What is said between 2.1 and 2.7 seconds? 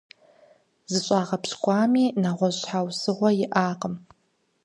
нэгъуэщӀ